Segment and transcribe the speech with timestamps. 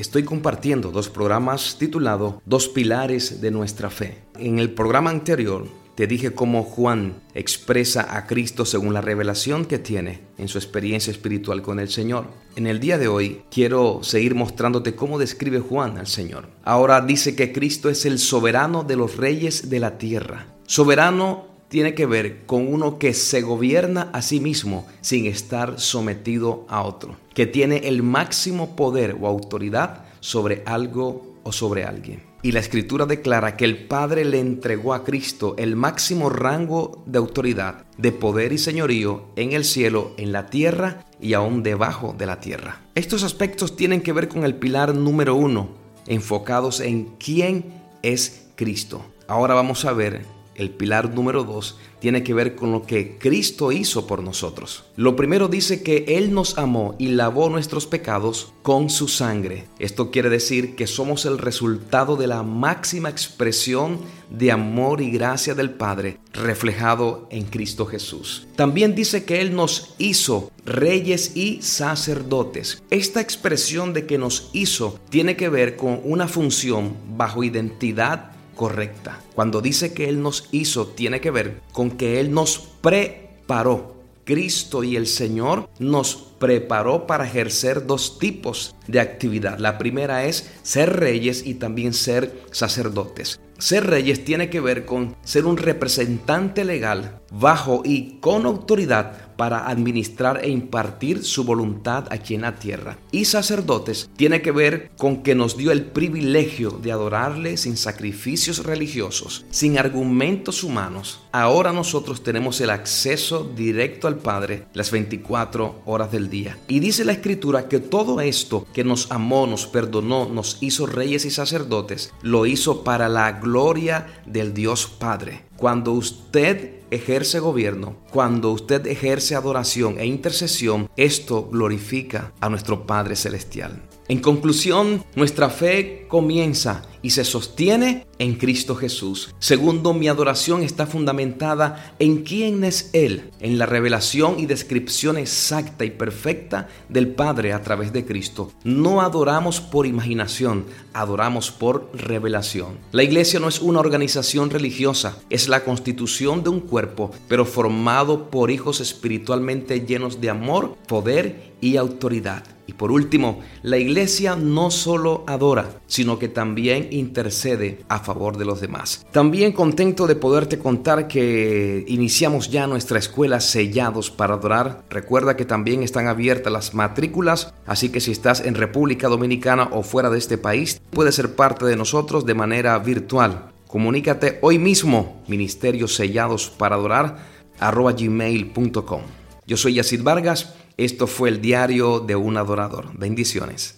[0.00, 4.16] Estoy compartiendo dos programas titulados Dos pilares de nuestra fe.
[4.38, 9.78] En el programa anterior te dije cómo Juan expresa a Cristo según la revelación que
[9.78, 12.28] tiene en su experiencia espiritual con el Señor.
[12.56, 16.48] En el día de hoy quiero seguir mostrándote cómo describe Juan al Señor.
[16.64, 20.46] Ahora dice que Cristo es el soberano de los reyes de la tierra.
[20.66, 26.66] Soberano tiene que ver con uno que se gobierna a sí mismo sin estar sometido
[26.68, 32.22] a otro, que tiene el máximo poder o autoridad sobre algo o sobre alguien.
[32.42, 37.18] Y la escritura declara que el Padre le entregó a Cristo el máximo rango de
[37.18, 42.26] autoridad, de poder y señorío en el cielo, en la tierra y aún debajo de
[42.26, 42.80] la tierra.
[42.96, 45.68] Estos aspectos tienen que ver con el pilar número uno,
[46.06, 47.66] enfocados en quién
[48.02, 49.04] es Cristo.
[49.28, 53.72] Ahora vamos a ver el pilar número dos, tiene que ver con lo que Cristo
[53.72, 54.84] hizo por nosotros.
[54.96, 59.64] Lo primero dice que Él nos amó y lavó nuestros pecados con su sangre.
[59.78, 63.98] Esto quiere decir que somos el resultado de la máxima expresión
[64.30, 68.46] de amor y gracia del Padre reflejado en Cristo Jesús.
[68.56, 72.82] También dice que Él nos hizo reyes y sacerdotes.
[72.90, 79.22] Esta expresión de que nos hizo tiene que ver con una función bajo identidad correcta.
[79.34, 83.96] Cuando dice que Él nos hizo, tiene que ver con que Él nos preparó.
[84.24, 89.58] Cristo y el Señor nos preparó para ejercer dos tipos de actividad.
[89.58, 93.40] La primera es ser reyes y también ser sacerdotes.
[93.56, 99.70] Ser reyes tiene que ver con ser un representante legal bajo y con autoridad para
[99.70, 102.98] administrar e impartir su voluntad aquí en la tierra.
[103.10, 108.66] Y sacerdotes tiene que ver con que nos dio el privilegio de adorarle sin sacrificios
[108.66, 111.22] religiosos, sin argumentos humanos.
[111.32, 116.58] Ahora nosotros tenemos el acceso directo al Padre las 24 horas del día.
[116.68, 121.24] Y dice la Escritura que todo esto que nos amó, nos perdonó, nos hizo reyes
[121.24, 125.44] y sacerdotes, lo hizo para la gloria del Dios Padre.
[125.56, 133.16] Cuando usted ejerce gobierno, cuando usted ejerce adoración e intercesión, esto glorifica a nuestro Padre
[133.16, 133.89] Celestial.
[134.10, 139.32] En conclusión, nuestra fe comienza y se sostiene en Cristo Jesús.
[139.38, 145.84] Segundo, mi adoración está fundamentada en quién es Él, en la revelación y descripción exacta
[145.84, 148.50] y perfecta del Padre a través de Cristo.
[148.64, 152.78] No adoramos por imaginación, adoramos por revelación.
[152.90, 158.28] La iglesia no es una organización religiosa, es la constitución de un cuerpo, pero formado
[158.28, 162.42] por hijos espiritualmente llenos de amor, poder y autoridad.
[162.70, 168.44] Y por último, la iglesia no solo adora, sino que también intercede a favor de
[168.44, 169.04] los demás.
[169.10, 174.84] También contento de poderte contar que iniciamos ya nuestra escuela Sellados para Adorar.
[174.88, 179.82] Recuerda que también están abiertas las matrículas, así que si estás en República Dominicana o
[179.82, 183.50] fuera de este país, puedes ser parte de nosotros de manera virtual.
[183.66, 187.16] Comunícate hoy mismo, Ministerio Sellados para Adorar,
[187.58, 189.02] arroba gmail.com.
[189.44, 190.54] Yo soy Yacid Vargas
[190.84, 192.90] esto fue el diario de un adorador.
[192.94, 193.76] Bendiciones.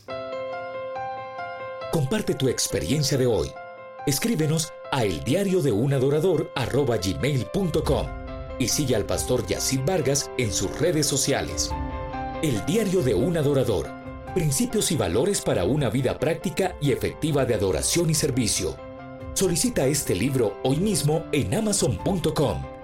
[1.90, 3.48] Comparte tu experiencia de hoy.
[4.06, 8.06] Escríbenos a el diario de un adorador gmail.com
[8.58, 11.72] y sigue al pastor Yacid Vargas en sus redes sociales.
[12.42, 13.90] El diario de un adorador.
[14.34, 18.76] Principios y valores para una vida práctica y efectiva de adoración y servicio.
[19.34, 22.81] Solicita este libro hoy mismo en amazon.com